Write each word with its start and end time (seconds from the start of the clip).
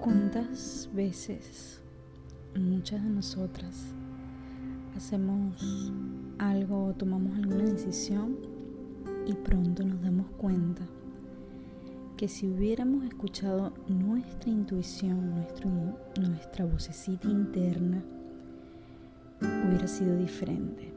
¿Cuántas 0.00 0.88
veces 0.94 1.82
muchas 2.58 3.04
de 3.04 3.10
nosotras 3.10 3.84
hacemos 4.96 5.92
algo 6.38 6.86
o 6.86 6.94
tomamos 6.94 7.36
alguna 7.36 7.64
decisión 7.64 8.38
y 9.26 9.34
pronto 9.34 9.84
nos 9.84 10.00
damos 10.00 10.30
cuenta 10.38 10.86
que 12.16 12.28
si 12.28 12.48
hubiéramos 12.48 13.04
escuchado 13.04 13.74
nuestra 13.88 14.50
intuición, 14.50 15.34
nuestro, 15.34 15.68
nuestra 16.18 16.64
vocecita 16.64 17.28
interna, 17.28 18.02
hubiera 19.68 19.86
sido 19.86 20.16
diferente? 20.16 20.94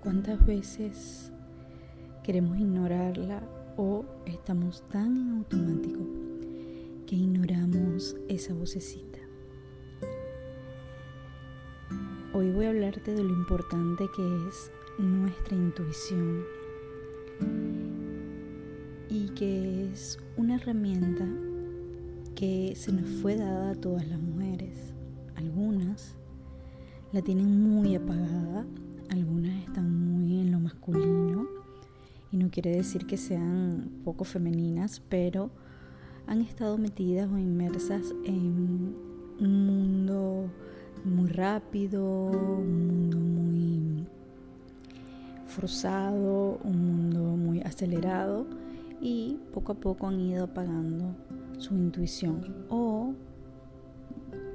¿Cuántas 0.00 0.46
veces 0.46 1.32
queremos 2.22 2.60
ignorarla 2.60 3.42
o 3.76 4.04
estamos 4.24 4.88
tan 4.88 5.16
en 5.16 5.38
automático 5.38 6.29
que 7.10 7.16
ignoramos 7.16 8.14
esa 8.28 8.54
vocecita? 8.54 9.18
Hoy 12.32 12.52
voy 12.52 12.66
a 12.66 12.68
hablarte 12.68 13.12
de 13.12 13.24
lo 13.24 13.30
importante 13.30 14.04
que 14.14 14.22
es 14.46 14.70
nuestra 14.96 15.56
intuición 15.56 16.44
y 19.08 19.28
que 19.30 19.90
es 19.90 20.20
una 20.36 20.54
herramienta 20.54 21.26
que 22.36 22.74
se 22.76 22.92
nos 22.92 23.10
fue 23.20 23.34
dada 23.34 23.72
a 23.72 23.74
todas 23.74 24.06
las 24.06 24.20
mujeres. 24.20 24.94
Algunas 25.34 26.14
la 27.10 27.22
tienen 27.22 27.60
muy 27.60 27.96
apagada, 27.96 28.64
algunas 29.08 29.64
están 29.64 30.12
muy 30.12 30.42
en 30.42 30.52
lo 30.52 30.60
masculino 30.60 31.48
y 32.30 32.36
no 32.36 32.52
quiere 32.52 32.70
decir 32.70 33.04
que 33.08 33.16
sean 33.16 33.90
poco 34.04 34.22
femeninas, 34.22 35.02
pero 35.08 35.50
han 36.30 36.42
estado 36.42 36.78
metidas 36.78 37.28
o 37.28 37.36
inmersas 37.38 38.14
en 38.24 38.94
un 39.40 39.66
mundo 39.66 40.48
muy 41.04 41.28
rápido, 41.28 42.04
un 42.26 42.86
mundo 42.86 43.18
muy 43.18 44.06
forzado, 45.48 46.60
un 46.62 46.86
mundo 46.86 47.20
muy 47.36 47.60
acelerado 47.62 48.46
y 49.00 49.38
poco 49.52 49.72
a 49.72 49.74
poco 49.74 50.06
han 50.06 50.20
ido 50.20 50.44
apagando 50.44 51.16
su 51.58 51.74
intuición 51.74 52.64
o 52.68 53.12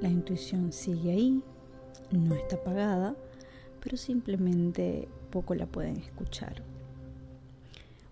la 0.00 0.08
intuición 0.08 0.72
sigue 0.72 1.10
ahí, 1.10 1.42
no 2.10 2.34
está 2.36 2.56
apagada, 2.56 3.14
pero 3.82 3.98
simplemente 3.98 5.08
poco 5.30 5.54
la 5.54 5.66
pueden 5.66 5.98
escuchar. 5.98 6.62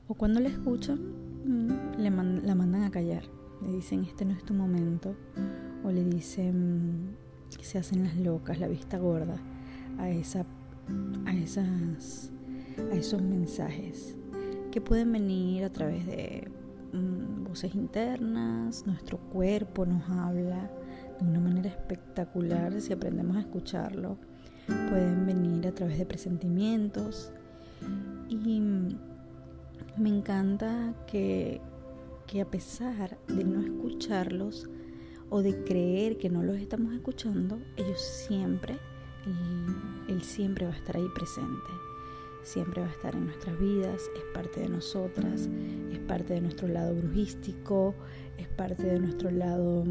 O 0.07 0.13
cuando 0.13 0.39
la 0.41 0.51
escuchan, 0.51 0.99
mm, 1.47 2.03
la 2.03 2.55
mandan 2.55 2.83
a 2.83 2.91
callar. 2.91 3.23
Le 3.67 3.73
dicen, 3.73 4.05
este 4.05 4.25
no 4.25 4.33
es 4.33 4.45
tu 4.45 4.55
momento. 4.55 5.15
O 5.85 5.91
le 5.91 6.05
dicen, 6.05 7.17
se 7.65 7.79
hacen 7.79 8.05
las 8.05 8.17
locas, 8.17 8.59
la 8.61 8.69
vista 8.69 8.99
gorda 8.99 9.37
a, 9.99 10.11
esa, 10.11 10.45
a, 11.27 11.35
esas, 11.35 12.31
a 12.93 12.95
esos 12.95 13.23
mensajes 13.23 14.17
que 14.71 14.81
pueden 14.81 15.13
venir 15.13 15.65
a 15.65 15.71
través 15.71 16.05
de 16.07 16.51
mm, 16.93 17.45
voces 17.45 17.75
internas, 17.75 18.87
nuestro 18.87 19.19
cuerpo 19.19 19.87
nos 19.87 20.09
habla 20.11 20.71
de 21.21 21.27
una 21.27 21.41
manera 21.41 21.69
espectacular 21.69 22.81
si 22.81 22.93
aprendemos 22.93 23.37
a 23.37 23.41
escucharlo, 23.41 24.19
pueden 24.67 25.27
venir 25.27 25.67
a 25.69 25.73
través 25.73 25.97
de 25.99 26.07
presentimientos 26.07 27.33
y 28.29 28.61
me 29.97 30.09
encanta 30.09 30.93
que, 31.07 31.61
que 32.27 32.41
a 32.41 32.51
pesar 32.51 33.19
de 33.29 33.45
no 33.45 33.61
escucharlos, 33.61 34.69
o 35.31 35.43
de 35.43 35.65
creer 35.65 36.17
que 36.17 36.31
no 36.31 36.43
los 36.43 36.59
estamos 36.59 36.93
escuchando, 36.95 37.59
ellos 37.77 38.01
siempre, 38.01 38.79
él, 40.07 40.23
siempre 40.23 40.67
va 40.67 40.73
a 40.73 40.77
estar 40.77 40.97
ahí 40.97 41.09
presente, 41.15 41.71
siempre 42.45 42.83
va 42.83 42.87
a 42.87 42.93
estar 42.93 43.15
en 43.15 43.27
nuestras 43.27 43.59
vidas, 43.59 44.03
es 44.17 44.23
parte 44.33 44.61
de 44.61 44.69
nosotras, 44.69 45.49
es 45.91 45.99
parte 46.01 46.35
de 46.35 46.41
nuestro 46.41 46.69
lado 46.69 46.95
brujístico, 46.95 47.97
es 48.39 48.47
parte 48.49 48.85
de 48.85 49.01
nuestro 49.01 49.31
lado 49.31 49.85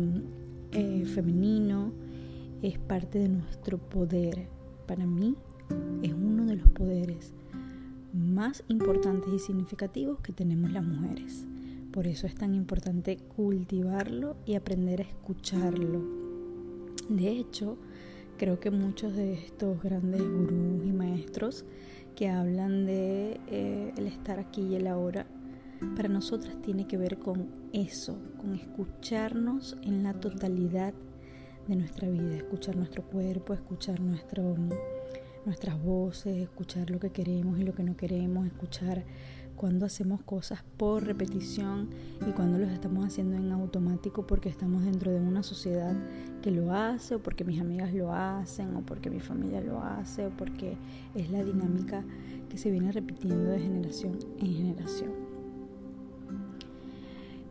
eh, 0.71 1.05
femenino, 1.05 1.91
es 2.61 2.77
parte 2.79 3.19
de 3.19 3.29
nuestro 3.29 3.77
poder. 3.77 4.47
Para 4.87 5.05
mí 5.05 5.35
es 6.03 6.13
uno 6.13 6.45
de 6.45 6.55
los 6.55 6.69
poderes 6.69 7.33
más 8.13 8.63
importantes 8.67 9.33
y 9.33 9.39
significativos 9.39 10.19
que 10.19 10.31
tenemos 10.31 10.71
las 10.71 10.85
mujeres. 10.85 11.47
Por 11.93 12.07
eso 12.07 12.25
es 12.25 12.33
tan 12.33 12.55
importante 12.55 13.17
cultivarlo 13.17 14.35
y 14.47 14.55
aprender 14.55 15.01
a 15.01 15.03
escucharlo. 15.03 16.01
De 17.07 17.29
hecho, 17.29 17.77
creo 18.39 18.59
que 18.59 18.71
muchos 18.71 19.15
de 19.15 19.33
estos 19.33 19.79
grandes 19.83 20.23
gurús 20.23 20.83
y 20.87 20.91
maestros 20.91 21.65
que 22.15 22.29
hablan 22.29 22.87
de 22.87 23.39
eh, 23.45 23.93
el 23.95 24.07
estar 24.07 24.39
aquí 24.39 24.61
y 24.61 24.75
el 24.75 24.87
ahora, 24.87 25.27
para 25.95 26.09
nosotras 26.09 26.59
tiene 26.63 26.87
que 26.87 26.97
ver 26.97 27.19
con 27.19 27.49
eso, 27.73 28.17
con 28.37 28.55
escucharnos 28.55 29.77
en 29.83 30.01
la 30.01 30.15
totalidad 30.15 30.95
de 31.67 31.75
nuestra 31.75 32.09
vida, 32.09 32.37
escuchar 32.37 32.75
nuestro 32.75 33.03
cuerpo, 33.03 33.53
escuchar 33.53 33.99
nuestro, 33.99 34.55
nuestras 35.45 35.79
voces, 35.83 36.37
escuchar 36.37 36.89
lo 36.89 36.99
que 36.99 37.11
queremos 37.11 37.59
y 37.59 37.63
lo 37.63 37.73
que 37.75 37.83
no 37.83 37.95
queremos, 37.95 38.47
escuchar 38.47 39.05
cuando 39.55 39.85
hacemos 39.85 40.21
cosas 40.23 40.63
por 40.77 41.03
repetición 41.03 41.89
y 42.27 42.31
cuando 42.31 42.57
los 42.57 42.69
estamos 42.69 43.05
haciendo 43.05 43.35
en 43.37 43.51
automático 43.51 44.27
porque 44.27 44.49
estamos 44.49 44.83
dentro 44.83 45.11
de 45.11 45.19
una 45.19 45.43
sociedad 45.43 45.95
que 46.41 46.51
lo 46.51 46.73
hace 46.73 47.15
o 47.15 47.19
porque 47.23 47.43
mis 47.43 47.61
amigas 47.61 47.93
lo 47.93 48.13
hacen 48.13 48.75
o 48.75 48.81
porque 48.81 49.09
mi 49.09 49.19
familia 49.19 49.61
lo 49.61 49.81
hace 49.81 50.27
o 50.27 50.29
porque 50.31 50.77
es 51.15 51.29
la 51.31 51.43
dinámica 51.43 52.03
que 52.49 52.57
se 52.57 52.71
viene 52.71 52.91
repitiendo 52.91 53.51
de 53.51 53.59
generación 53.59 54.19
en 54.39 54.53
generación. 54.53 55.11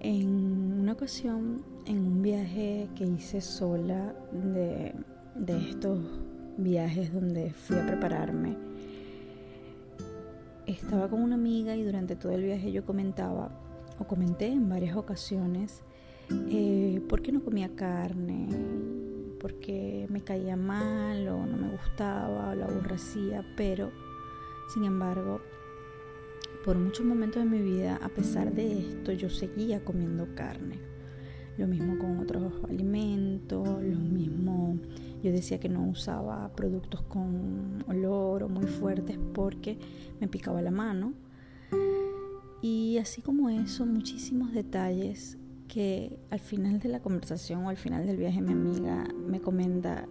En 0.00 0.80
una 0.80 0.92
ocasión, 0.92 1.62
en 1.86 1.98
un 1.98 2.22
viaje 2.22 2.88
que 2.96 3.04
hice 3.04 3.40
sola 3.40 4.14
de, 4.32 4.92
de 5.36 5.70
estos 5.70 6.00
viajes 6.58 7.12
donde 7.12 7.52
fui 7.52 7.78
a 7.78 7.86
prepararme, 7.86 8.71
estaba 10.66 11.08
con 11.08 11.22
una 11.22 11.34
amiga 11.34 11.76
y 11.76 11.82
durante 11.82 12.16
todo 12.16 12.32
el 12.32 12.42
viaje 12.42 12.72
yo 12.72 12.84
comentaba, 12.84 13.50
o 13.98 14.04
comenté 14.04 14.46
en 14.46 14.68
varias 14.68 14.96
ocasiones, 14.96 15.82
eh, 16.48 17.02
por 17.08 17.22
qué 17.22 17.32
no 17.32 17.42
comía 17.42 17.70
carne, 17.74 18.48
por 19.40 19.54
qué 19.54 20.06
me 20.08 20.22
caía 20.22 20.56
mal 20.56 21.28
o 21.28 21.46
no 21.46 21.56
me 21.56 21.70
gustaba 21.70 22.50
o 22.50 22.54
la 22.54 22.66
aborrecía, 22.66 23.44
pero 23.56 23.90
sin 24.72 24.84
embargo, 24.84 25.40
por 26.64 26.78
muchos 26.78 27.04
momentos 27.04 27.42
de 27.42 27.50
mi 27.50 27.60
vida, 27.60 27.98
a 28.02 28.08
pesar 28.08 28.52
de 28.54 28.78
esto, 28.78 29.12
yo 29.12 29.28
seguía 29.28 29.84
comiendo 29.84 30.34
carne. 30.34 30.78
Lo 31.58 31.66
mismo 31.66 31.98
con 31.98 32.18
otros 32.20 32.52
alimentos, 32.68 33.66
lo 33.66 33.98
mismo 33.98 34.78
yo 35.22 35.30
decía 35.30 35.60
que 35.60 35.68
no 35.68 35.88
usaba 35.88 36.50
productos 36.56 37.02
con 37.02 37.84
olor 37.88 38.42
o 38.42 38.48
muy 38.48 38.66
fuertes 38.66 39.18
porque 39.32 39.78
me 40.20 40.26
picaba 40.26 40.60
la 40.62 40.72
mano. 40.72 41.14
Y 42.60 42.98
así 42.98 43.22
como 43.22 43.48
eso, 43.48 43.86
muchísimos 43.86 44.52
detalles 44.52 45.38
que 45.68 46.18
al 46.30 46.40
final 46.40 46.80
de 46.80 46.88
la 46.88 47.00
conversación 47.00 47.64
o 47.64 47.68
al 47.68 47.76
final 47.76 48.06
del 48.06 48.16
viaje 48.16 48.40
mi 48.42 48.52
amiga 48.52 49.04
me 49.26 49.40
comenta, 49.40 50.06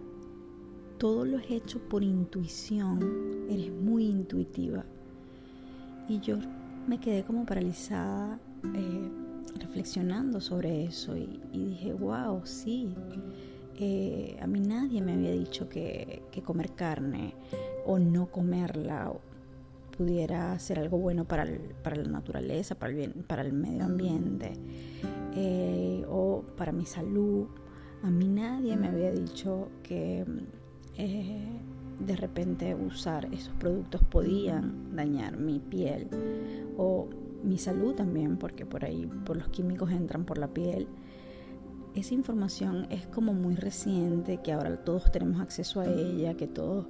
todo 0.98 1.24
lo 1.24 1.38
he 1.38 1.56
hecho 1.56 1.78
por 1.88 2.02
intuición, 2.02 3.46
eres 3.50 3.70
muy 3.70 4.06
intuitiva. 4.06 4.84
Y 6.08 6.20
yo 6.20 6.36
me 6.86 6.98
quedé 6.98 7.22
como 7.22 7.44
paralizada 7.44 8.40
eh, 8.74 9.10
reflexionando 9.60 10.40
sobre 10.40 10.84
eso 10.84 11.16
y, 11.16 11.40
y 11.52 11.64
dije, 11.66 11.92
wow, 11.92 12.40
sí 12.44 12.94
a 14.40 14.46
mí 14.46 14.60
nadie 14.60 15.00
me 15.00 15.12
había 15.14 15.32
dicho 15.32 15.68
que, 15.68 16.22
comer 16.44 16.72
carne 16.72 17.34
o 17.86 17.98
no 17.98 18.26
comerla 18.26 19.12
pudiera 19.96 20.58
ser 20.58 20.78
algo 20.78 20.98
bueno 20.98 21.24
para, 21.24 21.44
la 21.44 22.08
naturaleza, 22.08 22.74
para 22.74 22.92
el, 22.92 22.96
bien, 22.96 23.12
para 23.26 23.42
el 23.42 23.52
medio 23.52 23.84
ambiente 23.84 24.52
eh, 25.36 26.04
o 26.08 26.42
para 26.56 26.72
mi 26.72 26.86
salud. 26.86 27.46
A 28.02 28.10
mí 28.10 28.26
nadie 28.26 28.76
me 28.76 28.88
había 28.88 29.12
dicho 29.12 29.68
que 29.82 30.24
eh, 30.96 31.46
de 31.98 32.16
repente 32.16 32.74
usar 32.74 33.28
esos 33.32 33.54
productos 33.54 34.02
podían 34.02 34.96
dañar 34.96 35.36
mi 35.36 35.60
piel 35.60 36.08
o 36.76 37.08
mi 37.44 37.58
salud 37.58 37.94
también, 37.94 38.36
porque 38.36 38.66
por 38.66 38.84
ahí, 38.84 39.06
por 39.24 39.36
los 39.36 39.48
químicos 39.48 39.90
entran 39.90 40.24
por 40.24 40.38
la 40.38 40.48
piel 40.48 40.88
esa 41.94 42.14
información 42.14 42.86
es 42.90 43.06
como 43.06 43.34
muy 43.34 43.54
reciente, 43.54 44.40
que 44.42 44.52
ahora 44.52 44.76
todos 44.84 45.10
tenemos 45.10 45.40
acceso 45.40 45.80
a 45.80 45.86
ella, 45.86 46.34
que 46.34 46.46
todos 46.46 46.86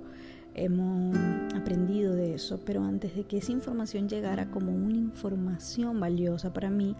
hemos 0.54 1.16
aprendido 1.54 2.14
de 2.14 2.34
eso, 2.34 2.60
pero 2.64 2.84
antes 2.84 3.16
de 3.16 3.24
que 3.24 3.38
esa 3.38 3.52
información 3.52 4.08
llegara 4.08 4.50
como 4.50 4.72
una 4.72 4.96
información 4.96 5.98
valiosa 5.98 6.52
para 6.52 6.70
mí, 6.70 6.94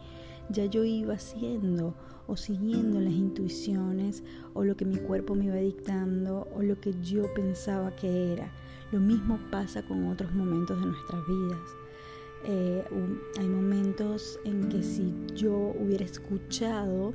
ya 0.49 0.67
yo 0.67 0.85
iba 0.85 1.15
haciendo 1.15 1.95
o 2.27 2.37
siguiendo 2.37 3.01
las 3.01 3.13
intuiciones 3.13 4.23
o 4.55 4.65
lo 4.65 4.77
que 4.77 4.85
mi 4.85 4.97
cuerpo 4.97 5.35
me 5.35 5.47
iba 5.47 5.57
dictando 5.57 6.49
o 6.55 6.63
lo 6.63 6.81
que 6.81 6.95
yo 7.03 7.33
pensaba 7.35 7.95
que 7.95 8.33
era. 8.33 8.53
Lo 8.91 9.01
mismo 9.01 9.39
pasa 9.51 9.83
con 9.83 10.07
otros 10.09 10.33
momentos 10.35 10.79
de 10.81 10.87
nuestras 10.87 11.27
vidas. 11.27 11.61
Eh, 12.45 12.85
hay 13.39 13.49
momentos 13.49 14.39
en 14.45 14.69
que 14.69 14.83
si 14.83 15.15
yo 15.35 15.75
hubiera 15.79 16.05
escuchado 16.05 17.15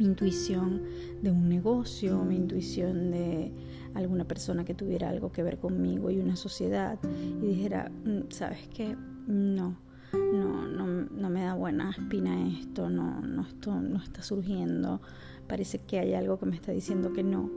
mi 0.00 0.06
intuición 0.06 0.80
de 1.20 1.30
un 1.30 1.50
negocio, 1.50 2.24
mi 2.24 2.34
intuición 2.34 3.10
de 3.10 3.52
alguna 3.92 4.24
persona 4.24 4.64
que 4.64 4.72
tuviera 4.72 5.10
algo 5.10 5.30
que 5.30 5.42
ver 5.42 5.58
conmigo 5.58 6.10
y 6.10 6.18
una 6.18 6.36
sociedad 6.36 6.98
y 7.04 7.46
dijera, 7.46 7.90
mm, 8.06 8.30
¿sabes 8.30 8.66
qué? 8.68 8.96
No, 9.26 9.76
no, 10.14 10.66
no, 10.66 10.86
no 10.86 11.28
me 11.28 11.42
da 11.42 11.52
buena 11.52 11.90
espina 11.90 12.48
esto, 12.48 12.88
no, 12.88 13.20
no, 13.20 13.42
esto 13.42 13.78
no 13.78 14.02
está 14.02 14.22
surgiendo, 14.22 15.02
parece 15.46 15.80
que 15.80 15.98
hay 15.98 16.14
algo 16.14 16.38
que 16.38 16.46
me 16.46 16.56
está 16.56 16.72
diciendo 16.72 17.12
que 17.12 17.22
no. 17.22 17.50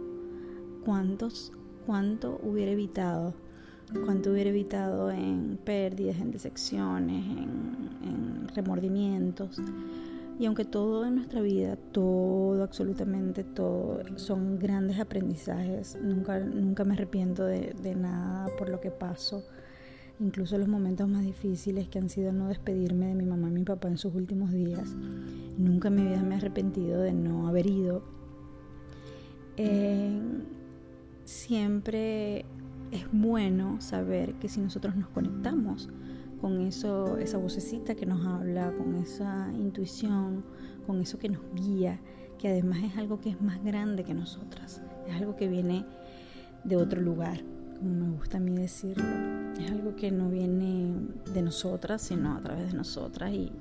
¿Cuántos, 0.83 1.53
cuánto 1.85 2.41
hubiera 2.43 2.73
evitado? 2.73 3.33
¿Cuánto 4.03 4.31
hubiera 4.31 4.49
evitado 4.49 5.11
en 5.11 5.57
pérdidas, 5.63 6.17
en 6.17 6.31
decepciones, 6.31 7.25
en 7.25 8.49
remordimientos? 8.53 9.61
Y 10.39 10.45
aunque 10.45 10.65
todo 10.65 11.05
en 11.05 11.15
nuestra 11.15 11.41
vida, 11.41 11.75
todo, 11.91 12.63
absolutamente 12.63 13.43
todo, 13.43 14.01
son 14.15 14.57
grandes 14.57 14.99
aprendizajes, 14.99 15.97
nunca, 16.01 16.39
nunca 16.39 16.83
me 16.83 16.93
arrepiento 16.93 17.45
de, 17.45 17.95
nada 17.95 18.47
por 18.57 18.69
lo 18.69 18.79
que 18.79 18.89
paso. 18.89 19.43
Incluso 20.19 20.57
los 20.57 20.67
momentos 20.67 21.07
más 21.07 21.23
difíciles 21.23 21.87
que 21.87 21.99
han 21.99 22.09
sido 22.09 22.31
no 22.31 22.47
despedirme 22.47 23.07
de 23.07 23.15
mi 23.15 23.25
mamá 23.25 23.49
y 23.49 23.51
mi 23.51 23.63
papá 23.63 23.87
en 23.87 23.97
sus 23.97 24.13
últimos 24.15 24.51
días. 24.51 24.95
Nunca 25.57 25.89
en 25.89 25.95
mi 25.95 26.03
vida 26.03 26.23
me 26.23 26.35
he 26.35 26.37
arrepentido 26.37 27.01
de 27.01 27.13
no 27.13 27.47
haber 27.47 27.67
ido. 27.67 28.03
Eh, 29.57 30.19
siempre 31.25 32.45
es 32.91 33.05
bueno 33.11 33.81
saber 33.81 34.33
que 34.35 34.49
si 34.49 34.61
nosotros 34.61 34.95
nos 34.95 35.09
conectamos 35.09 35.89
con 36.43 36.59
eso, 36.59 37.17
esa 37.19 37.37
vocecita 37.37 37.95
que 37.95 38.05
nos 38.05 38.25
habla, 38.25 38.73
con 38.73 38.95
esa 38.95 39.49
intuición, 39.53 40.43
con 40.85 40.99
eso 40.99 41.17
que 41.17 41.29
nos 41.29 41.41
guía, 41.55 42.01
que 42.37 42.49
además 42.49 42.79
es 42.83 42.97
algo 42.97 43.21
que 43.21 43.29
es 43.29 43.41
más 43.41 43.63
grande 43.63 44.03
que 44.03 44.13
nosotras, 44.13 44.81
es 45.07 45.15
algo 45.15 45.37
que 45.37 45.47
viene 45.47 45.85
de 46.65 46.75
otro 46.75 46.99
lugar, 46.99 47.39
como 47.77 47.91
me 47.91 48.11
gusta 48.17 48.39
a 48.39 48.41
mí 48.41 48.57
decirlo, 48.57 49.05
es 49.57 49.71
algo 49.71 49.95
que 49.95 50.11
no 50.11 50.29
viene 50.29 50.93
de 51.33 51.41
nosotras, 51.41 52.01
sino 52.01 52.35
a 52.35 52.41
través 52.41 52.73
de 52.73 52.77
nosotras. 52.77 53.31
Y, 53.31 53.53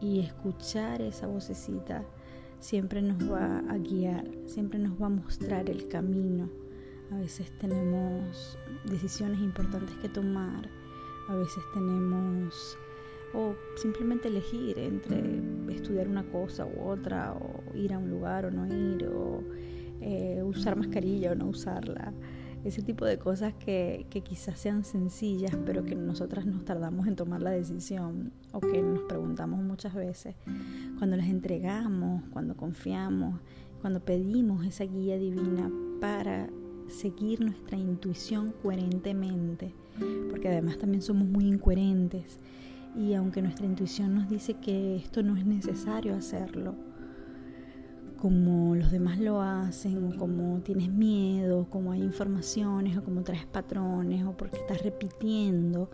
y 0.00 0.20
escuchar 0.20 1.02
esa 1.02 1.26
vocecita 1.26 2.04
siempre 2.60 3.02
nos 3.02 3.18
va 3.28 3.64
a 3.68 3.78
guiar, 3.78 4.30
siempre 4.46 4.78
nos 4.78 4.92
va 5.02 5.06
a 5.06 5.10
mostrar 5.10 5.68
el 5.68 5.88
camino. 5.88 6.48
A 7.10 7.16
veces 7.16 7.50
tenemos 7.58 8.56
decisiones 8.84 9.40
importantes 9.40 9.96
que 9.96 10.08
tomar 10.08 10.70
a 11.28 11.34
veces 11.34 11.62
tenemos 11.74 12.78
o 13.34 13.54
simplemente 13.76 14.28
elegir 14.28 14.78
entre 14.78 15.40
estudiar 15.68 16.08
una 16.08 16.24
cosa 16.24 16.64
u 16.66 16.88
otra, 16.88 17.34
o 17.34 17.76
ir 17.76 17.92
a 17.92 17.98
un 17.98 18.10
lugar 18.10 18.46
o 18.46 18.50
no 18.50 18.66
ir, 18.66 19.06
o 19.08 19.42
eh, 20.00 20.42
usar 20.42 20.76
mascarilla 20.76 21.32
o 21.32 21.34
no 21.34 21.46
usarla. 21.48 22.12
Ese 22.64 22.82
tipo 22.82 23.04
de 23.04 23.18
cosas 23.18 23.54
que, 23.54 24.06
que, 24.10 24.22
quizás 24.22 24.58
sean 24.58 24.84
sencillas, 24.84 25.56
pero 25.64 25.84
que 25.84 25.94
nosotras 25.94 26.46
nos 26.46 26.64
tardamos 26.64 27.06
en 27.06 27.14
tomar 27.14 27.40
la 27.40 27.50
decisión 27.50 28.32
o 28.52 28.60
que 28.60 28.82
nos 28.82 29.02
preguntamos 29.02 29.62
muchas 29.62 29.94
veces. 29.94 30.34
Cuando 30.98 31.16
las 31.16 31.28
entregamos, 31.28 32.22
cuando 32.32 32.56
confiamos, 32.56 33.40
cuando 33.80 34.00
pedimos 34.00 34.66
esa 34.66 34.84
guía 34.84 35.16
divina 35.16 35.70
para 36.00 36.48
seguir 36.88 37.40
nuestra 37.40 37.76
intuición 37.76 38.52
coherentemente, 38.62 39.74
porque 40.30 40.48
además 40.48 40.78
también 40.78 41.02
somos 41.02 41.28
muy 41.28 41.46
incoherentes. 41.46 42.38
Y 42.96 43.14
aunque 43.14 43.42
nuestra 43.42 43.66
intuición 43.66 44.14
nos 44.14 44.28
dice 44.28 44.54
que 44.54 44.96
esto 44.96 45.22
no 45.22 45.36
es 45.36 45.44
necesario 45.44 46.14
hacerlo, 46.14 46.74
como 48.16 48.74
los 48.74 48.90
demás 48.90 49.18
lo 49.18 49.42
hacen, 49.42 50.02
o 50.04 50.16
como 50.16 50.60
tienes 50.60 50.90
miedo, 50.90 51.66
como 51.68 51.92
hay 51.92 52.02
informaciones, 52.02 52.96
o 52.96 53.04
como 53.04 53.22
traes 53.22 53.44
patrones, 53.44 54.24
o 54.24 54.32
porque 54.32 54.56
estás 54.56 54.82
repitiendo 54.82 55.90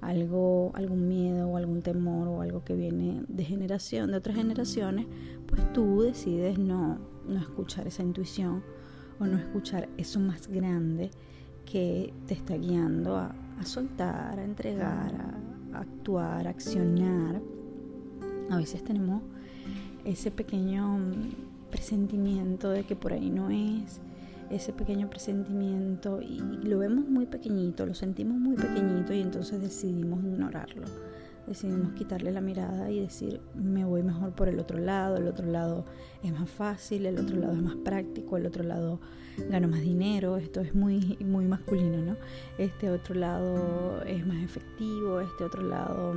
algo, 0.00 0.72
algún 0.74 1.08
miedo 1.08 1.48
o 1.48 1.56
algún 1.56 1.82
temor 1.82 2.28
o 2.28 2.40
algo 2.40 2.64
que 2.64 2.74
viene 2.74 3.22
de 3.28 3.44
generación, 3.44 4.10
de 4.10 4.16
otras 4.16 4.36
generaciones, 4.36 5.06
pues 5.46 5.72
tú 5.72 6.02
decides 6.02 6.58
no, 6.58 6.98
no 7.28 7.38
escuchar 7.38 7.86
esa 7.86 8.02
intuición 8.02 8.62
o 9.18 9.26
no 9.26 9.38
escuchar 9.38 9.88
eso 9.96 10.18
más 10.20 10.48
grande 10.48 11.10
que 11.64 12.12
te 12.26 12.34
está 12.34 12.56
guiando 12.56 13.16
a, 13.16 13.34
soltar, 13.64 14.38
a 14.38 14.44
entregar, 14.44 15.14
a, 15.14 15.76
a 15.78 15.80
actuar, 15.80 16.46
a 16.46 16.50
accionar. 16.50 17.40
A 18.50 18.56
veces 18.56 18.82
tenemos 18.84 19.22
ese 20.04 20.30
pequeño 20.30 20.98
mm, 20.98 21.70
presentimiento 21.70 22.70
de 22.70 22.84
que 22.84 22.96
por 22.96 23.12
ahí 23.12 23.30
no 23.30 23.50
es, 23.50 24.00
ese 24.50 24.72
pequeño 24.72 25.08
presentimiento 25.08 26.20
y 26.20 26.40
lo 26.40 26.78
vemos 26.78 27.08
muy 27.08 27.26
pequeñito, 27.26 27.86
lo 27.86 27.94
sentimos 27.94 28.36
muy 28.36 28.56
pequeñito 28.56 29.14
y 29.14 29.20
entonces 29.20 29.60
decidimos 29.60 30.24
ignorarlo 30.24 31.09
decidimos 31.46 31.92
quitarle 31.92 32.30
la 32.32 32.40
mirada 32.40 32.90
y 32.90 33.00
decir, 33.00 33.40
me 33.54 33.84
voy 33.84 34.02
mejor 34.02 34.32
por 34.32 34.48
el 34.48 34.58
otro 34.58 34.78
lado, 34.78 35.16
el 35.16 35.26
otro 35.26 35.46
lado 35.46 35.84
es 36.22 36.32
más 36.32 36.48
fácil, 36.48 37.06
el 37.06 37.18
otro 37.18 37.36
lado 37.36 37.54
es 37.54 37.62
más 37.62 37.76
práctico, 37.76 38.36
el 38.36 38.46
otro 38.46 38.62
lado 38.62 39.00
gano 39.48 39.68
más 39.68 39.80
dinero, 39.80 40.36
esto 40.36 40.60
es 40.60 40.74
muy, 40.74 41.16
muy 41.20 41.46
masculino, 41.46 41.98
¿no? 41.98 42.16
Este 42.58 42.90
otro 42.90 43.14
lado 43.14 44.02
es 44.02 44.26
más 44.26 44.42
efectivo, 44.42 45.20
este 45.20 45.44
otro 45.44 45.62
lado 45.62 46.14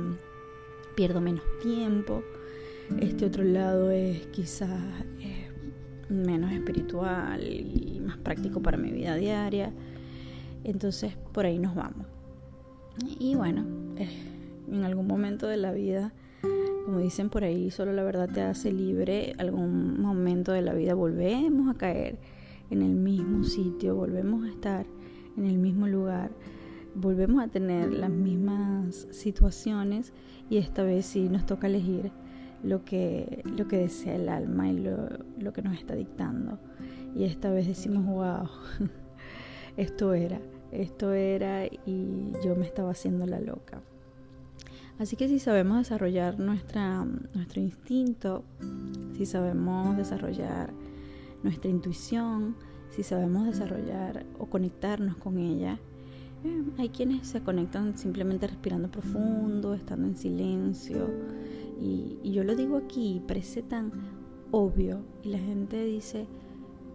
pierdo 0.94 1.20
menos 1.20 1.42
tiempo, 1.62 2.22
este 3.00 3.26
otro 3.26 3.44
lado 3.44 3.90
es 3.90 4.26
quizás 4.28 4.70
eh, 5.20 5.48
menos 6.08 6.52
espiritual 6.52 7.42
y 7.42 8.00
más 8.04 8.18
práctico 8.18 8.60
para 8.60 8.76
mi 8.76 8.92
vida 8.92 9.16
diaria. 9.16 9.72
Entonces 10.64 11.14
por 11.32 11.46
ahí 11.46 11.58
nos 11.58 11.74
vamos. 11.74 12.06
Y 13.18 13.34
bueno, 13.34 13.64
eh, 13.96 14.08
en 14.70 14.84
algún 14.84 15.06
momento 15.06 15.46
de 15.46 15.56
la 15.56 15.72
vida, 15.72 16.12
como 16.84 16.98
dicen 16.98 17.30
por 17.30 17.44
ahí, 17.44 17.70
solo 17.70 17.92
la 17.92 18.02
verdad 18.02 18.28
te 18.28 18.42
hace 18.42 18.72
libre, 18.72 19.34
algún 19.38 20.00
momento 20.00 20.52
de 20.52 20.62
la 20.62 20.74
vida 20.74 20.94
volvemos 20.94 21.74
a 21.74 21.78
caer 21.78 22.18
en 22.70 22.82
el 22.82 22.94
mismo 22.94 23.44
sitio, 23.44 23.94
volvemos 23.94 24.44
a 24.44 24.48
estar 24.48 24.86
en 25.36 25.46
el 25.46 25.58
mismo 25.58 25.86
lugar, 25.86 26.30
volvemos 26.94 27.42
a 27.42 27.48
tener 27.48 27.92
las 27.92 28.10
mismas 28.10 29.08
situaciones 29.10 30.12
y 30.50 30.58
esta 30.58 30.82
vez 30.82 31.06
sí 31.06 31.28
nos 31.28 31.46
toca 31.46 31.66
elegir 31.66 32.12
lo 32.62 32.84
que, 32.84 33.42
lo 33.44 33.68
que 33.68 33.78
desea 33.78 34.16
el 34.16 34.28
alma 34.28 34.68
y 34.68 34.78
lo, 34.78 35.08
lo 35.38 35.52
que 35.52 35.62
nos 35.62 35.78
está 35.78 35.94
dictando. 35.94 36.58
Y 37.14 37.24
esta 37.24 37.50
vez 37.50 37.66
decimos, 37.66 38.04
wow, 38.06 38.48
esto 39.76 40.14
era, 40.14 40.40
esto 40.72 41.12
era 41.12 41.66
y 41.66 42.32
yo 42.44 42.56
me 42.56 42.66
estaba 42.66 42.90
haciendo 42.90 43.26
la 43.26 43.40
loca. 43.40 43.82
Así 44.98 45.16
que 45.16 45.28
si 45.28 45.38
sabemos 45.38 45.78
desarrollar 45.78 46.38
nuestra, 46.38 47.04
nuestro 47.34 47.60
instinto, 47.60 48.44
si 49.16 49.26
sabemos 49.26 49.96
desarrollar 49.96 50.72
nuestra 51.42 51.70
intuición, 51.70 52.56
si 52.90 53.02
sabemos 53.02 53.46
desarrollar 53.46 54.24
o 54.38 54.46
conectarnos 54.46 55.16
con 55.16 55.38
ella, 55.38 55.80
eh, 56.44 56.62
hay 56.78 56.90
quienes 56.90 57.26
se 57.26 57.42
conectan 57.42 57.98
simplemente 57.98 58.46
respirando 58.46 58.90
profundo, 58.90 59.74
estando 59.74 60.06
en 60.06 60.16
silencio. 60.16 61.10
Y, 61.80 62.18
y 62.22 62.32
yo 62.32 62.44
lo 62.44 62.54
digo 62.54 62.76
aquí, 62.76 63.20
parece 63.26 63.62
tan 63.62 63.90
obvio. 64.52 65.00
Y 65.24 65.30
la 65.30 65.38
gente 65.38 65.84
dice, 65.84 66.26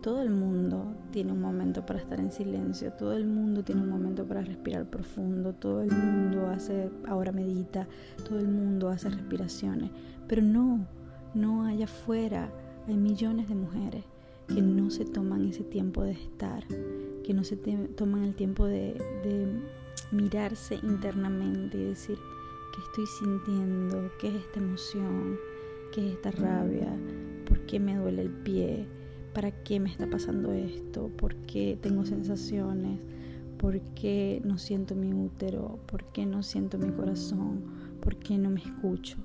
todo 0.01 0.21
el 0.21 0.29
mundo 0.29 0.95
tiene 1.11 1.31
un 1.31 1.41
momento 1.41 1.85
para 1.85 1.99
estar 1.99 2.19
en 2.19 2.31
silencio, 2.31 2.93
todo 2.93 3.13
el 3.13 3.25
mundo 3.25 3.63
tiene 3.63 3.81
un 3.81 3.89
momento 3.89 4.25
para 4.25 4.41
respirar 4.41 4.85
profundo, 4.85 5.53
todo 5.53 5.81
el 5.81 5.91
mundo 5.91 6.47
hace, 6.47 6.89
ahora 7.07 7.31
medita, 7.31 7.87
todo 8.27 8.39
el 8.39 8.47
mundo 8.47 8.89
hace 8.89 9.09
respiraciones, 9.09 9.91
pero 10.27 10.41
no, 10.41 10.85
no 11.33 11.65
allá 11.65 11.85
afuera 11.85 12.49
hay 12.87 12.97
millones 12.97 13.49
de 13.49 13.55
mujeres 13.55 14.03
que 14.47 14.61
no 14.61 14.89
se 14.89 15.05
toman 15.05 15.45
ese 15.45 15.63
tiempo 15.63 16.03
de 16.03 16.11
estar, 16.11 16.65
que 17.23 17.33
no 17.33 17.43
se 17.43 17.55
toman 17.55 18.23
el 18.23 18.35
tiempo 18.35 18.65
de, 18.65 18.95
mirarse 20.11 20.75
internamente 20.81 21.77
y 21.77 21.83
decir, 21.83 22.17
¿qué 22.73 22.81
estoy 22.81 23.05
sintiendo? 23.19 24.09
¿Qué 24.19 24.29
es 24.29 24.35
esta 24.35 24.59
emoción? 24.59 25.37
¿Qué 25.93 26.07
es 26.07 26.13
esta 26.15 26.31
rabia? 26.31 26.91
¿Por 27.47 27.59
qué 27.67 27.79
me 27.79 27.95
duele 27.95 28.23
el 28.23 28.31
pie? 28.31 28.87
¿Para 29.33 29.51
qué 29.51 29.79
me 29.79 29.89
está 29.89 30.09
pasando 30.09 30.51
esto? 30.53 31.09
¿Por 31.15 31.35
qué 31.35 31.77
tengo 31.79 32.05
sensaciones? 32.05 32.99
¿Por 33.57 33.79
qué 33.93 34.41
no 34.43 34.57
siento 34.57 34.95
mi 34.95 35.13
útero? 35.13 35.79
¿Por 35.85 36.05
qué 36.05 36.25
no 36.25 36.41
siento 36.41 36.77
mi 36.77 36.91
corazón? 36.91 37.61
¿Por 38.01 38.15
qué 38.15 38.37
no 38.37 38.49
me 38.49 38.61
escucho? 38.61 39.17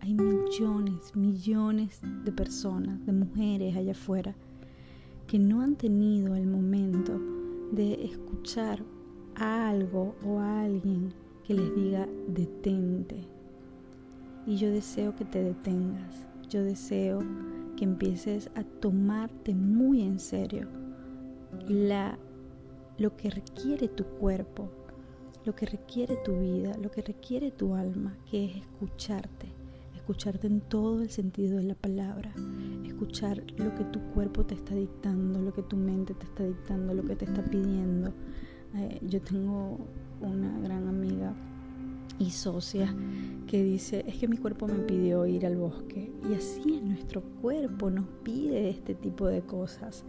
Hay 0.00 0.14
millones, 0.14 1.16
millones 1.16 2.00
de 2.24 2.32
personas, 2.32 3.04
de 3.06 3.12
mujeres 3.12 3.76
allá 3.76 3.92
afuera, 3.92 4.34
que 5.26 5.38
no 5.38 5.62
han 5.62 5.76
tenido 5.76 6.36
el 6.36 6.46
momento 6.46 7.18
de 7.72 8.04
escuchar 8.04 8.82
a 9.36 9.70
algo 9.70 10.14
o 10.24 10.38
a 10.38 10.62
alguien 10.62 11.12
que 11.44 11.54
les 11.54 11.74
diga 11.74 12.06
detente. 12.28 13.20
Y 14.46 14.56
yo 14.56 14.70
deseo 14.70 15.16
que 15.16 15.24
te 15.24 15.42
detengas. 15.42 16.26
Yo 16.48 16.62
deseo 16.62 17.20
que 17.76 17.84
empieces 17.84 18.50
a 18.54 18.64
tomarte 18.64 19.54
muy 19.54 20.02
en 20.02 20.18
serio 20.18 20.68
la, 21.68 22.18
lo 22.98 23.16
que 23.16 23.30
requiere 23.30 23.88
tu 23.88 24.04
cuerpo, 24.04 24.70
lo 25.44 25.54
que 25.54 25.66
requiere 25.66 26.16
tu 26.16 26.38
vida, 26.40 26.76
lo 26.78 26.90
que 26.90 27.02
requiere 27.02 27.50
tu 27.50 27.74
alma, 27.74 28.16
que 28.30 28.46
es 28.46 28.56
escucharte, 28.56 29.46
escucharte 29.94 30.46
en 30.46 30.60
todo 30.60 31.02
el 31.02 31.10
sentido 31.10 31.58
de 31.58 31.64
la 31.64 31.74
palabra, 31.74 32.32
escuchar 32.84 33.42
lo 33.56 33.74
que 33.74 33.84
tu 33.84 34.00
cuerpo 34.12 34.44
te 34.44 34.54
está 34.54 34.74
dictando, 34.74 35.40
lo 35.40 35.52
que 35.52 35.62
tu 35.62 35.76
mente 35.76 36.14
te 36.14 36.24
está 36.24 36.44
dictando, 36.44 36.94
lo 36.94 37.04
que 37.04 37.16
te 37.16 37.24
está 37.26 37.44
pidiendo. 37.44 38.12
Eh, 38.74 38.98
yo 39.02 39.20
tengo 39.20 39.78
una 40.20 40.58
gran 40.60 40.88
amiga 40.88 41.34
y 42.18 42.30
socia 42.30 42.94
que 43.46 43.62
dice, 43.62 44.04
es 44.06 44.16
que 44.16 44.28
mi 44.28 44.36
cuerpo 44.36 44.66
me 44.66 44.80
pidió 44.80 45.26
ir 45.26 45.46
al 45.46 45.56
bosque. 45.56 46.10
Y 46.28 46.34
así 46.34 46.76
es, 46.76 46.82
nuestro 46.82 47.22
cuerpo 47.40 47.90
nos 47.90 48.06
pide 48.22 48.68
este 48.68 48.94
tipo 48.94 49.26
de 49.26 49.42
cosas. 49.42 50.04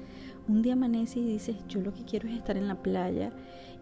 Un 0.48 0.62
día 0.62 0.74
amanece 0.74 1.20
y 1.20 1.26
dices, 1.26 1.58
yo 1.68 1.82
lo 1.82 1.94
que 1.94 2.04
quiero 2.04 2.28
es 2.28 2.36
estar 2.36 2.58
en 2.58 2.68
la 2.68 2.82
playa 2.82 3.32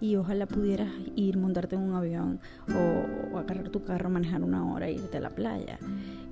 y 0.01 0.15
ojalá 0.15 0.45
pudieras 0.45 0.91
ir, 1.15 1.37
montarte 1.37 1.75
en 1.75 1.83
un 1.83 1.93
avión 1.93 2.39
o, 2.69 3.37
agarrar 3.37 3.69
tu 3.69 3.83
carro, 3.83 4.09
manejar 4.09 4.43
una 4.43 4.73
hora 4.73 4.87
e 4.87 4.93
irte 4.93 5.17
a 5.17 5.21
la 5.21 5.29
playa. 5.29 5.79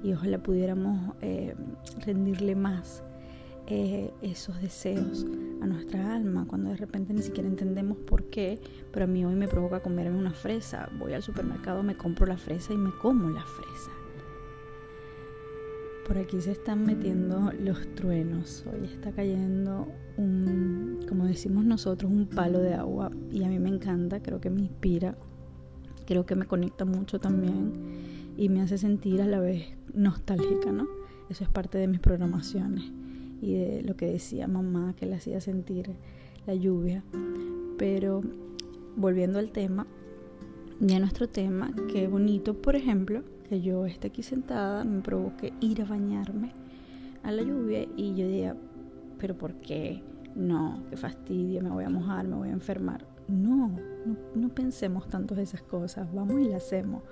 Y 0.04 0.14
ojalá 0.14 0.40
pudiéramos 0.40 1.16
eh, 1.22 1.56
rendirle 2.06 2.56
más 2.56 3.04
eh, 3.68 4.12
esos 4.22 4.60
deseos 4.62 5.26
a 5.64 5.66
nuestra 5.66 6.14
alma, 6.14 6.46
cuando 6.48 6.70
de 6.70 6.76
repente 6.76 7.14
ni 7.14 7.22
siquiera 7.22 7.48
entendemos 7.48 7.98
por 7.98 8.26
qué, 8.26 8.60
pero 8.92 9.06
a 9.06 9.08
mí 9.08 9.24
hoy 9.24 9.36
me 9.36 9.48
provoca 9.48 9.82
comerme 9.82 10.18
una 10.18 10.34
fresa. 10.34 10.90
Voy 11.00 11.14
al 11.14 11.24
supermercado, 11.24 11.84
me 11.84 11.96
compro 11.96 12.26
la 12.26 12.38
fresa 12.38 12.74
y 12.74 12.78
me 12.78 12.92
como 12.92 13.30
la 13.30 13.44
fresa. 13.46 13.92
Por 16.06 16.18
aquí 16.18 16.42
se 16.42 16.52
están 16.52 16.86
metiendo 16.86 17.54
los 17.58 17.96
truenos. 17.96 18.66
Hoy 18.68 18.86
está 18.86 19.14
cayendo 19.14 19.88
un, 20.18 21.00
como 21.08 21.26
decimos 21.26 21.64
nosotros, 21.64 22.12
un 22.12 22.28
palo 22.28 22.60
de 22.60 22.74
agua 22.74 23.10
y 23.32 23.44
a 23.44 23.48
mí 23.48 23.58
me 23.58 23.70
encanta, 23.70 24.22
creo 24.22 24.42
que 24.42 24.50
me 24.50 24.62
inspira, 24.62 25.16
creo 26.06 26.26
que 26.26 26.36
me 26.36 26.46
conecta 26.46 26.84
mucho 26.84 27.20
también 27.20 28.34
y 28.36 28.50
me 28.50 28.62
hace 28.62 28.78
sentir 28.78 29.22
a 29.22 29.28
la 29.28 29.40
vez 29.40 29.66
nostálgica, 29.94 30.74
¿no? 30.74 30.88
Eso 31.30 31.46
es 31.46 31.50
parte 31.50 31.78
de 31.78 31.88
mis 31.88 32.02
programaciones 32.02 32.92
y 33.44 33.56
de 33.56 33.82
lo 33.84 33.96
que 33.96 34.06
decía 34.06 34.48
mamá 34.48 34.96
que 34.98 35.06
le 35.06 35.16
hacía 35.16 35.42
sentir 35.42 35.92
la 36.48 36.56
lluvia. 36.56 37.04
Pero 37.78 38.22
volviendo 38.96 39.40
al 39.40 39.52
tema, 39.52 39.86
ya 40.80 41.00
nuestro 41.00 41.28
tema, 41.28 41.74
qué 41.92 42.08
bonito, 42.08 42.56
por 42.62 42.76
ejemplo, 42.76 43.24
que 43.50 43.62
yo 43.62 43.86
esté 43.86 44.08
aquí 44.08 44.24
sentada, 44.24 44.84
me 44.84 45.02
provoque 45.02 45.54
ir 45.60 45.82
a 45.82 45.86
bañarme 45.86 46.52
a 47.24 47.32
la 47.32 47.42
lluvia 47.42 47.88
y 47.96 48.16
yo 48.16 48.28
diga, 48.28 48.56
pero 49.18 49.38
¿por 49.38 49.54
qué? 49.56 50.02
No, 50.36 50.84
qué 50.90 50.98
fastidio, 50.98 51.62
me 51.62 51.70
voy 51.70 51.84
a 51.84 51.90
mojar, 51.90 52.28
me 52.28 52.36
voy 52.36 52.50
a 52.50 52.54
enfermar. 52.54 53.06
No, 53.28 53.72
no, 54.36 54.50
pensemos 54.50 55.08
tanto 55.08 55.36
esas 55.36 55.62
cosas, 55.62 56.14
vamos 56.14 56.42
y 56.42 56.50
las 56.50 56.66
hacemos. 56.66 57.04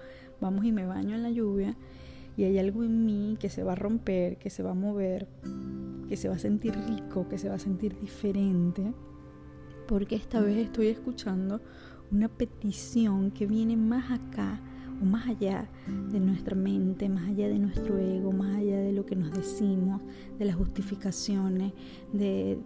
Vamos 0.41 0.65
y 0.65 0.71
me 0.71 0.85
baño 0.85 1.15
en 1.15 1.23
la 1.23 1.29
lluvia 1.29 1.77
y 2.35 2.43
hay 2.43 2.57
algo 2.57 2.83
en 2.83 3.05
mí 3.05 3.38
que 3.39 3.50
se 3.50 3.63
va 3.63 3.73
a 3.73 3.75
romper, 3.75 4.38
que 4.38 4.50
se 4.50 4.63
va 4.63 4.71
a 4.71 4.75
mover, 4.75 5.27
que 6.11 6.17
se 6.17 6.27
va 6.27 6.35
a 6.35 6.39
sentir 6.39 6.75
rico, 6.89 7.29
que 7.29 7.37
se 7.37 7.47
va 7.47 7.55
a 7.55 7.59
sentir 7.59 7.97
diferente, 7.97 8.91
porque 9.87 10.17
esta 10.17 10.41
vez 10.41 10.57
estoy 10.57 10.87
escuchando 10.87 11.61
una 12.11 12.27
petición 12.27 13.31
que 13.31 13.47
viene 13.47 13.77
más 13.77 14.11
acá 14.11 14.59
o 15.01 15.05
más 15.05 15.25
allá 15.29 15.69
de 16.11 16.19
nuestra 16.19 16.53
mente, 16.53 17.07
más 17.07 17.29
allá 17.29 17.47
de 17.47 17.59
nuestro 17.59 17.97
ego, 17.97 18.33
más 18.33 18.57
allá 18.57 18.77
de 18.79 18.91
lo 18.91 19.05
que 19.05 19.15
nos 19.15 19.31
decimos, 19.31 20.01
de 20.37 20.43
las 20.43 20.57
justificaciones, 20.57 21.71
de, 22.11 22.59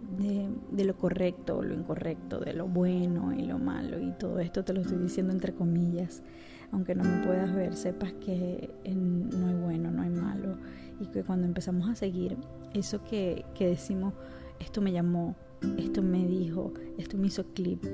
de, 0.72 0.84
lo 0.84 0.96
correcto 0.96 1.58
o 1.58 1.62
lo 1.62 1.72
incorrecto, 1.72 2.40
de 2.40 2.52
lo 2.52 2.66
bueno 2.66 3.32
y 3.32 3.44
lo 3.44 3.60
malo. 3.60 4.00
Y 4.00 4.10
todo 4.18 4.40
esto 4.40 4.64
te 4.64 4.72
lo 4.72 4.80
estoy 4.80 4.98
diciendo 4.98 5.32
entre 5.32 5.54
comillas. 5.54 6.24
Aunque 6.72 6.94
no 6.94 7.04
me 7.04 7.24
puedas 7.24 7.54
ver, 7.54 7.74
sepas 7.74 8.12
que 8.14 8.70
no 8.94 9.46
hay 9.46 9.54
bueno, 9.54 9.90
no 9.90 10.02
hay 10.02 10.10
malo. 10.10 10.56
Y 11.00 11.06
que 11.06 11.22
cuando 11.22 11.46
empezamos 11.46 11.88
a 11.88 11.94
seguir 11.94 12.36
eso 12.74 13.02
que, 13.04 13.44
decimos, 13.58 14.14
esto 14.58 14.80
me 14.80 14.92
llamó, 14.92 15.36
esto 15.78 16.02
me 16.02 16.26
dijo, 16.26 16.72
esto 16.98 17.16
me 17.16 17.28
hizo 17.28 17.44
clip. 17.54 17.84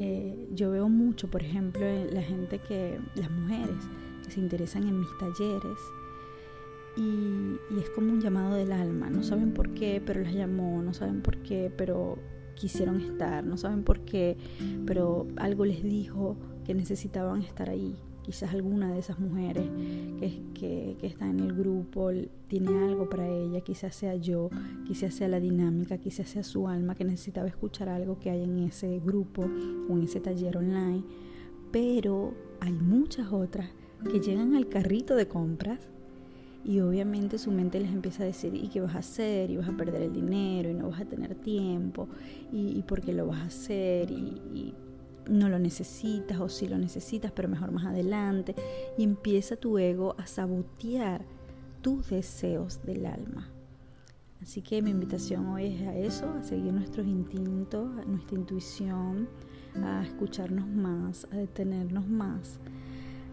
Eh, 0.00 0.48
yo 0.52 0.70
veo 0.70 0.88
mucho, 0.88 1.30
por 1.30 1.42
ejemplo, 1.42 1.86
en 1.86 2.14
la 2.14 2.22
gente 2.22 2.58
que, 2.58 2.98
las 3.14 3.30
mujeres 3.30 3.76
que 4.24 4.30
se 4.30 4.40
interesan 4.40 4.86
en 4.86 5.00
mis 5.00 5.08
talleres 5.18 5.78
y, 6.96 7.74
y, 7.74 7.78
es 7.80 7.90
como 7.90 8.12
un 8.12 8.20
llamado 8.20 8.54
del 8.54 8.72
alma. 8.72 9.08
No 9.10 9.22
saben 9.22 9.52
por 9.54 9.70
qué, 9.74 10.02
pero 10.04 10.20
las 10.20 10.34
llamó, 10.34 10.82
no 10.82 10.92
saben 10.92 11.22
por 11.22 11.38
qué, 11.38 11.72
pero 11.76 12.18
quisieron 12.58 13.00
estar, 13.00 13.44
no 13.44 13.56
saben 13.56 13.84
por 13.84 14.00
qué, 14.00 14.36
pero 14.84 15.28
algo 15.36 15.64
les 15.64 15.82
dijo 15.82 16.36
que 16.64 16.74
necesitaban 16.74 17.42
estar 17.42 17.70
ahí 17.70 17.96
quizás 18.28 18.52
alguna 18.52 18.92
de 18.92 18.98
esas 18.98 19.18
mujeres 19.18 19.64
que, 20.52 20.98
que, 21.00 21.06
está 21.06 21.24
en 21.26 21.40
el 21.40 21.54
grupo 21.54 22.10
tiene 22.46 22.76
algo 22.76 23.08
para 23.08 23.26
ella, 23.26 23.62
quizás 23.62 23.94
sea 23.94 24.16
yo, 24.16 24.50
quizás 24.86 25.14
sea 25.14 25.28
la 25.28 25.40
dinámica, 25.40 25.96
quizás 25.96 26.28
sea 26.28 26.42
su 26.42 26.68
alma 26.68 26.94
que 26.94 27.04
necesitaba 27.04 27.48
escuchar 27.48 27.88
algo 27.88 28.18
que 28.18 28.28
hay 28.28 28.42
en 28.42 28.58
ese 28.58 29.00
grupo 29.02 29.48
o 29.88 29.96
en 29.96 30.02
ese 30.02 30.20
taller 30.20 30.58
online, 30.58 31.04
pero 31.72 32.34
hay 32.60 32.74
muchas 32.74 33.32
otras 33.32 33.70
que 34.12 34.20
llegan 34.20 34.54
al 34.56 34.68
carrito 34.68 35.16
de 35.16 35.26
compras 35.26 35.80
y 36.66 36.80
obviamente 36.80 37.38
su 37.38 37.50
mente 37.50 37.80
les 37.80 37.90
empieza 37.90 38.24
a 38.24 38.26
decir, 38.26 38.54
¿y 38.54 38.68
qué 38.68 38.82
vas 38.82 38.94
a 38.94 38.98
hacer? 38.98 39.50
Y 39.50 39.56
vas 39.56 39.70
a 39.70 39.76
perder 39.78 40.02
el 40.02 40.12
dinero 40.12 40.68
y 40.68 40.74
no 40.74 40.90
vas 40.90 41.00
a 41.00 41.06
tener 41.06 41.34
tiempo, 41.34 42.10
y, 42.52 42.82
por 42.82 43.00
qué 43.00 43.14
lo 43.14 43.26
vas 43.26 43.38
a 43.38 43.46
hacer, 43.46 44.10
y 44.10 44.74
no 45.28 45.48
lo 45.48 45.58
necesitas 45.58 46.40
o 46.40 46.48
si 46.48 46.68
lo 46.68 46.78
necesitas, 46.78 47.32
pero 47.32 47.48
mejor 47.48 47.70
más 47.70 47.86
adelante. 47.86 48.54
Y 48.96 49.04
empieza 49.04 49.56
tu 49.56 49.78
ego 49.78 50.14
a 50.18 50.26
sabotear 50.26 51.24
tus 51.82 52.10
deseos 52.10 52.82
del 52.84 53.06
alma. 53.06 53.48
Así 54.42 54.62
que 54.62 54.80
mi 54.82 54.90
invitación 54.90 55.46
hoy 55.46 55.66
es 55.66 55.82
a 55.82 55.96
eso, 55.96 56.30
a 56.30 56.42
seguir 56.42 56.72
nuestros 56.72 57.06
instintos, 57.06 57.90
nuestra 58.06 58.38
intuición, 58.38 59.28
a 59.74 60.04
escucharnos 60.04 60.66
más, 60.66 61.26
a 61.32 61.36
detenernos 61.36 62.08
más, 62.08 62.60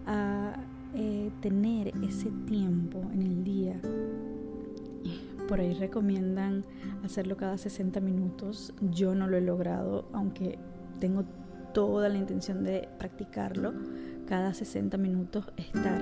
a 0.08 0.56
eh, 0.96 1.32
tener 1.42 1.94
ese 2.04 2.32
tiempo 2.48 3.02
en 3.14 3.22
el 3.22 3.44
día. 3.44 3.80
Por 5.48 5.60
ahí 5.60 5.74
recomiendan 5.74 6.66
hacerlo 7.04 7.38
cada 7.38 7.58
60 7.58 8.00
minutos. 8.00 8.74
Yo 8.92 9.14
no 9.14 9.28
lo 9.28 9.38
he 9.38 9.42
logrado, 9.42 10.10
aunque 10.12 10.58
tengo 11.00 11.24
toda 11.76 12.08
la 12.08 12.18
intención 12.18 12.64
de 12.64 12.88
practicarlo, 12.98 13.74
cada 14.28 14.54
60 14.54 14.98
minutos 14.98 15.46
estar 15.58 16.02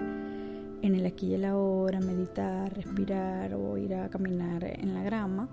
en 0.83 0.95
el 0.95 1.03
aquí 1.07 1.31
y 1.31 1.33
el 1.33 1.45
ahora, 1.45 1.99
meditar, 1.99 2.71
respirar 2.75 3.55
o 3.55 3.75
ir 3.79 3.95
a 3.95 4.07
caminar 4.07 4.63
en 4.65 4.93
la 4.93 5.01
grama 5.01 5.49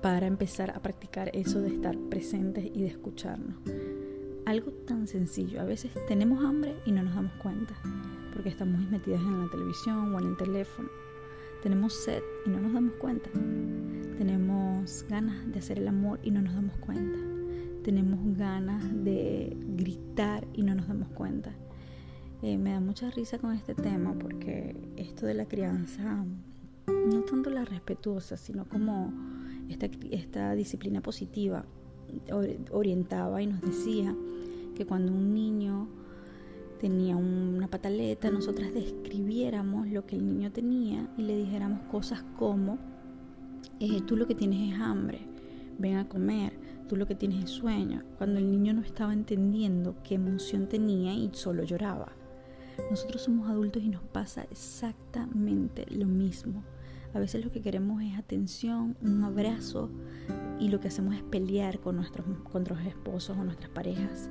para 0.00 0.28
empezar 0.28 0.70
a 0.70 0.80
practicar 0.80 1.30
eso 1.34 1.60
de 1.60 1.70
estar 1.70 1.98
presentes 2.08 2.64
y 2.64 2.82
de 2.82 2.86
escucharnos. 2.86 3.56
Algo 4.44 4.70
tan 4.70 5.08
sencillo, 5.08 5.60
a 5.60 5.64
veces 5.64 5.90
tenemos 6.06 6.44
hambre 6.44 6.76
y 6.86 6.92
no 6.92 7.02
nos 7.02 7.16
damos 7.16 7.32
cuenta 7.42 7.74
porque 8.32 8.50
estamos 8.50 8.80
metidas 8.88 9.20
en 9.20 9.40
la 9.40 9.50
televisión 9.50 10.14
o 10.14 10.20
en 10.20 10.26
el 10.28 10.36
teléfono. 10.36 10.88
Tenemos 11.60 11.92
sed 11.92 12.22
y 12.46 12.50
no 12.50 12.60
nos 12.60 12.72
damos 12.72 12.92
cuenta. 13.00 13.30
Tenemos 14.16 15.04
ganas 15.08 15.50
de 15.50 15.58
hacer 15.58 15.80
el 15.80 15.88
amor 15.88 16.20
y 16.22 16.30
no 16.30 16.40
nos 16.40 16.54
damos 16.54 16.76
cuenta 16.76 17.35
tenemos 17.86 18.36
ganas 18.36 18.82
de 19.04 19.56
gritar 19.76 20.44
y 20.52 20.64
no 20.64 20.74
nos 20.74 20.88
damos 20.88 21.06
cuenta. 21.10 21.54
Eh, 22.42 22.58
me 22.58 22.72
da 22.72 22.80
mucha 22.80 23.12
risa 23.12 23.38
con 23.38 23.54
este 23.54 23.76
tema 23.76 24.12
porque 24.18 24.74
esto 24.96 25.24
de 25.24 25.34
la 25.34 25.46
crianza, 25.46 26.24
no 26.88 27.20
tanto 27.20 27.48
la 27.48 27.64
respetuosa, 27.64 28.36
sino 28.36 28.64
como 28.64 29.12
esta, 29.68 29.86
esta 30.10 30.56
disciplina 30.56 31.00
positiva 31.00 31.64
orientaba 32.72 33.40
y 33.40 33.46
nos 33.46 33.60
decía 33.60 34.16
que 34.74 34.84
cuando 34.84 35.12
un 35.12 35.32
niño 35.32 35.86
tenía 36.80 37.14
una 37.14 37.68
pataleta, 37.68 38.32
nosotras 38.32 38.74
describiéramos 38.74 39.86
lo 39.86 40.04
que 40.06 40.16
el 40.16 40.26
niño 40.26 40.50
tenía 40.50 41.08
y 41.16 41.22
le 41.22 41.36
dijéramos 41.36 41.82
cosas 41.82 42.24
como, 42.36 42.78
eh, 43.78 44.00
tú 44.04 44.16
lo 44.16 44.26
que 44.26 44.34
tienes 44.34 44.74
es 44.74 44.80
hambre, 44.80 45.20
ven 45.78 45.98
a 45.98 46.08
comer, 46.08 46.65
tú 46.88 46.96
lo 46.96 47.06
que 47.06 47.14
tienes 47.14 47.44
es 47.44 47.50
sueño, 47.50 48.02
cuando 48.18 48.38
el 48.38 48.50
niño 48.50 48.74
no 48.74 48.82
estaba 48.82 49.12
entendiendo 49.12 49.96
qué 50.02 50.14
emoción 50.14 50.68
tenía 50.68 51.14
y 51.14 51.30
solo 51.32 51.64
lloraba. 51.64 52.12
Nosotros 52.90 53.22
somos 53.22 53.48
adultos 53.48 53.82
y 53.82 53.88
nos 53.88 54.02
pasa 54.02 54.46
exactamente 54.50 55.86
lo 55.90 56.06
mismo. 56.06 56.62
A 57.14 57.18
veces 57.18 57.44
lo 57.44 57.50
que 57.50 57.62
queremos 57.62 58.02
es 58.02 58.18
atención, 58.18 58.96
un 59.00 59.24
abrazo 59.24 59.90
y 60.60 60.68
lo 60.68 60.80
que 60.80 60.88
hacemos 60.88 61.14
es 61.14 61.22
pelear 61.22 61.80
con 61.80 61.96
nuestros, 61.96 62.26
con 62.44 62.64
nuestros 62.64 62.86
esposos 62.86 63.36
o 63.38 63.44
nuestras 63.44 63.70
parejas. 63.70 64.28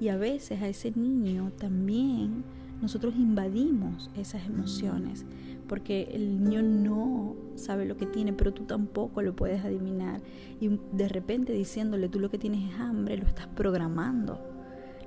Y 0.00 0.08
a 0.08 0.16
veces 0.16 0.62
a 0.62 0.68
ese 0.68 0.92
niño 0.92 1.52
también 1.58 2.44
nosotros 2.80 3.14
invadimos 3.16 4.10
esas 4.16 4.46
emociones 4.46 5.24
porque 5.68 6.08
el 6.12 6.42
niño 6.42 6.62
no 6.62 7.36
sabe 7.56 7.84
lo 7.84 7.96
que 7.96 8.06
tiene, 8.06 8.32
pero 8.32 8.52
tú 8.52 8.64
tampoco 8.64 9.22
lo 9.22 9.34
puedes 9.34 9.64
adivinar. 9.64 10.20
Y 10.60 10.78
de 10.92 11.08
repente 11.08 11.52
diciéndole 11.52 12.08
tú 12.08 12.20
lo 12.20 12.30
que 12.30 12.38
tienes 12.38 12.72
es 12.72 12.80
hambre, 12.80 13.16
lo 13.16 13.26
estás 13.26 13.46
programando. 13.48 14.40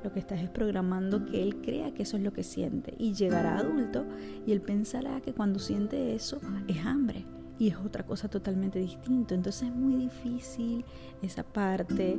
Lo 0.04 0.14
que 0.14 0.20
estás 0.20 0.42
es 0.42 0.50
programando 0.50 1.26
que 1.26 1.42
él 1.42 1.58
crea 1.58 1.94
que 1.94 2.04
eso 2.04 2.18
es 2.18 2.24
lo 2.24 2.34
que 2.34 2.44
siente. 2.44 2.94
Y 2.98 3.14
llegará 3.14 3.58
adulto 3.58 4.06
y 4.46 4.52
él 4.52 4.62
pensará 4.62 5.22
que 5.22 5.34
cuando 5.34 5.60
siente 5.60 6.16
eso 6.16 6.40
es 6.68 6.86
hambre. 6.86 7.26
Y 7.60 7.70
es 7.70 7.78
otra 7.78 8.06
cosa 8.06 8.30
totalmente 8.30 8.80
distinta. 8.80 9.34
Entonces 9.34 9.70
es 9.70 9.76
muy 9.76 9.96
difícil 9.96 10.86
esa 11.22 11.44
parte. 11.44 12.18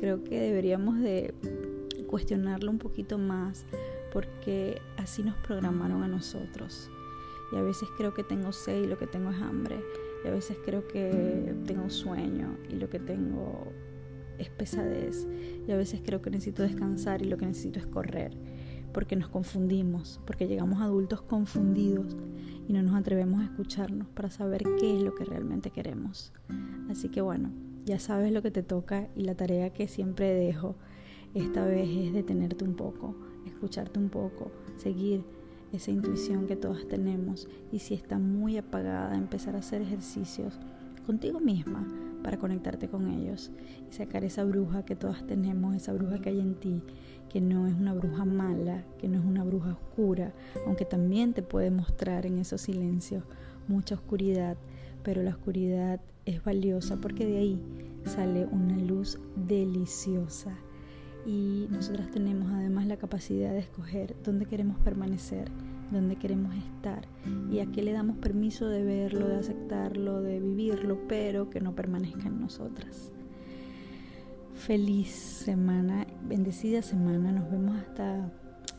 Creo 0.00 0.24
que 0.24 0.40
deberíamos 0.40 0.98
de 0.98 1.34
cuestionarlo 2.08 2.70
un 2.70 2.78
poquito 2.78 3.16
más 3.18 3.64
porque 4.12 4.80
así 4.96 5.22
nos 5.22 5.36
programaron 5.36 6.02
a 6.02 6.08
nosotros. 6.08 6.90
Y 7.52 7.56
a 7.56 7.62
veces 7.62 7.88
creo 7.96 8.14
que 8.14 8.22
tengo 8.22 8.52
sed 8.52 8.84
y 8.84 8.86
lo 8.86 8.96
que 8.98 9.06
tengo 9.06 9.30
es 9.30 9.40
hambre. 9.40 9.80
Y 10.24 10.28
a 10.28 10.30
veces 10.30 10.56
creo 10.64 10.86
que 10.86 11.54
tengo 11.66 11.90
sueño 11.90 12.56
y 12.68 12.76
lo 12.76 12.88
que 12.88 12.98
tengo 12.98 13.72
es 14.38 14.50
pesadez. 14.50 15.26
Y 15.66 15.72
a 15.72 15.76
veces 15.76 16.00
creo 16.04 16.22
que 16.22 16.30
necesito 16.30 16.62
descansar 16.62 17.22
y 17.22 17.26
lo 17.26 17.36
que 17.36 17.46
necesito 17.46 17.78
es 17.78 17.86
correr. 17.86 18.36
Porque 18.92 19.16
nos 19.16 19.28
confundimos, 19.28 20.20
porque 20.26 20.48
llegamos 20.48 20.80
adultos 20.80 21.22
confundidos 21.22 22.16
y 22.68 22.72
no 22.72 22.82
nos 22.82 22.94
atrevemos 22.94 23.40
a 23.40 23.44
escucharnos 23.44 24.08
para 24.08 24.30
saber 24.30 24.62
qué 24.78 24.96
es 24.96 25.02
lo 25.02 25.14
que 25.14 25.24
realmente 25.24 25.70
queremos. 25.70 26.32
Así 26.88 27.08
que 27.08 27.20
bueno, 27.20 27.50
ya 27.84 27.98
sabes 27.98 28.32
lo 28.32 28.42
que 28.42 28.50
te 28.50 28.62
toca 28.62 29.08
y 29.16 29.22
la 29.22 29.34
tarea 29.34 29.72
que 29.72 29.88
siempre 29.88 30.32
dejo 30.34 30.76
esta 31.34 31.64
vez 31.64 31.88
es 31.88 32.12
detenerte 32.12 32.64
un 32.64 32.74
poco, 32.74 33.16
escucharte 33.46 33.98
un 33.98 34.08
poco, 34.08 34.50
seguir 34.76 35.24
esa 35.72 35.90
intuición 35.90 36.46
que 36.46 36.56
todas 36.56 36.86
tenemos 36.88 37.48
y 37.70 37.78
si 37.78 37.94
está 37.94 38.18
muy 38.18 38.56
apagada, 38.58 39.16
empezar 39.16 39.54
a 39.54 39.60
hacer 39.60 39.82
ejercicios 39.82 40.58
contigo 41.06 41.40
misma 41.40 41.86
para 42.22 42.38
conectarte 42.38 42.88
con 42.88 43.08
ellos 43.08 43.50
y 43.90 43.94
sacar 43.94 44.24
esa 44.24 44.44
bruja 44.44 44.84
que 44.84 44.96
todas 44.96 45.26
tenemos, 45.26 45.74
esa 45.74 45.92
bruja 45.92 46.20
que 46.20 46.30
hay 46.30 46.40
en 46.40 46.54
ti, 46.54 46.82
que 47.28 47.40
no 47.40 47.66
es 47.66 47.74
una 47.74 47.94
bruja 47.94 48.24
mala, 48.24 48.84
que 48.98 49.08
no 49.08 49.18
es 49.18 49.24
una 49.24 49.44
bruja 49.44 49.72
oscura, 49.72 50.32
aunque 50.66 50.84
también 50.84 51.32
te 51.32 51.42
puede 51.42 51.70
mostrar 51.70 52.26
en 52.26 52.38
esos 52.38 52.60
silencios 52.60 53.24
mucha 53.68 53.94
oscuridad, 53.94 54.56
pero 55.02 55.22
la 55.22 55.30
oscuridad 55.30 56.00
es 56.26 56.44
valiosa 56.44 56.96
porque 56.96 57.24
de 57.24 57.38
ahí 57.38 57.62
sale 58.04 58.46
una 58.46 58.76
luz 58.76 59.18
deliciosa 59.36 60.56
y 61.26 61.66
nosotras 61.70 62.10
tenemos 62.10 62.50
además 62.52 62.86
la 62.86 62.96
capacidad 62.96 63.50
de 63.50 63.58
escoger 63.58 64.16
dónde 64.24 64.46
queremos 64.46 64.78
permanecer, 64.78 65.50
dónde 65.90 66.16
queremos 66.16 66.54
estar 66.54 67.06
y 67.50 67.60
a 67.60 67.66
qué 67.66 67.82
le 67.82 67.92
damos 67.92 68.16
permiso 68.18 68.68
de 68.68 68.84
verlo, 68.84 69.28
de 69.28 69.36
aceptarlo, 69.36 70.22
de 70.22 70.40
vivirlo, 70.40 70.98
pero 71.08 71.50
que 71.50 71.60
no 71.60 71.74
permanezca 71.74 72.28
en 72.28 72.40
nosotras. 72.40 73.12
Feliz 74.54 75.08
semana, 75.08 76.06
bendecida 76.28 76.82
semana, 76.82 77.32
nos 77.32 77.50
vemos 77.50 77.76
hasta 77.76 78.30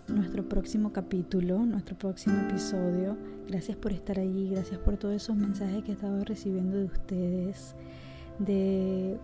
nuestro 0.08 0.48
próximo 0.48 0.92
capítulo, 0.92 1.66
nuestro 1.66 1.98
próximo 1.98 2.40
episodio. 2.42 3.18
Gracias 3.48 3.78
por 3.78 3.92
estar 3.92 4.20
allí, 4.20 4.50
gracias 4.50 4.80
por 4.80 4.98
todos 4.98 5.16
esos 5.16 5.36
mensajes 5.36 5.84
que 5.84 5.92
he 5.92 5.94
estado 5.94 6.24
recibiendo 6.24 6.78
de 6.78 6.86
ustedes 6.86 7.76
de 8.46 9.20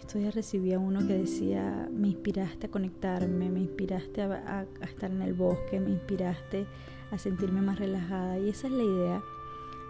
esto 0.00 0.18
ya 0.20 0.30
recibía 0.30 0.78
uno 0.78 1.04
que 1.06 1.18
decía 1.18 1.88
me 1.92 2.08
inspiraste 2.08 2.68
a 2.68 2.70
conectarme 2.70 3.50
me 3.50 3.60
inspiraste 3.60 4.22
a, 4.22 4.66
estar 4.82 5.10
en 5.10 5.22
el 5.22 5.34
bosque 5.34 5.80
me 5.80 5.90
inspiraste 5.90 6.66
a 7.10 7.18
sentirme 7.18 7.62
más 7.62 7.78
relajada 7.78 8.38
y 8.38 8.48
esa 8.48 8.66
es 8.68 8.72
la 8.72 8.82
idea. 8.82 9.22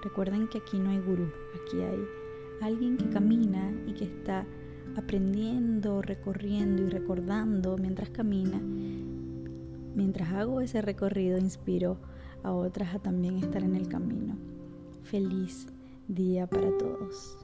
Recuerden 0.03 0.49
que 0.49 0.59
aquí 0.59 0.79
no 0.79 0.91
hay 0.91 0.99
gurú 0.99 1.29
aquí 1.55 1.81
hay 1.81 2.05
alguien 2.63 2.97
que 2.97 3.09
camina 3.11 3.71
y 3.87 3.93
que 3.93 4.05
está 4.05 4.47
aprendiendo 4.97 6.01
recorriendo 6.01 6.83
y 6.83 6.89
recordando 6.89 7.77
mientras 7.77 8.11
camina. 8.11 8.61
Mientras 9.95 10.33
hago 10.33 10.61
ese 10.61 10.81
recorrido 10.81 11.39
inspiro 11.39 11.99
a 12.43 12.53
otras 12.53 12.95
a 12.95 12.99
también 12.99 13.37
estar 13.37 13.63
en 13.63 13.77
el 13.77 13.89
camino. 13.89 14.37
Feliz 15.03 15.67
día 16.09 16.47
para 16.47 16.77
todos 16.79 17.44